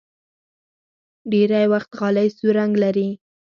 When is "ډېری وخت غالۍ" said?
1.31-2.27